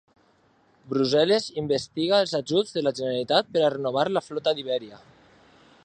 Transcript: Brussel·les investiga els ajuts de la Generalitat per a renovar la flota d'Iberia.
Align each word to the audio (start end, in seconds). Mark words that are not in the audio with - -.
Brussel·les 0.93 1.49
investiga 1.63 2.21
els 2.27 2.33
ajuts 2.39 2.73
de 2.79 2.83
la 2.87 2.95
Generalitat 3.01 3.53
per 3.59 3.63
a 3.67 3.71
renovar 3.77 4.07
la 4.15 4.25
flota 4.31 4.57
d'Iberia. 4.61 5.03